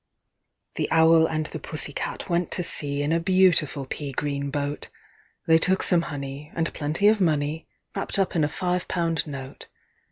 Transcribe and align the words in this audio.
The 0.77 0.87
Owl 0.89 1.27
and 1.27 1.45
the 1.45 1.59
Pussy 1.59 1.93
Cat 1.93 2.27
went 2.27 2.49
to 2.53 2.63
sea 2.63 3.03
In 3.03 3.11
a 3.11 3.19
beautiful 3.19 3.85
pea 3.85 4.11
green 4.13 4.49
boat, 4.49 4.87
They 5.45 5.59
took 5.59 5.83
some 5.83 6.01
honey, 6.01 6.51
and 6.55 6.73
plenty 6.73 7.07
of 7.07 7.21
money, 7.21 7.67
Wrapped 7.95 8.17
up 8.17 8.35
in 8.35 8.43
a 8.43 8.49
five 8.49 8.87
pound 8.87 9.27
note. 9.27 9.67